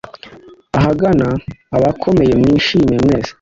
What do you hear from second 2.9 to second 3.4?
mwese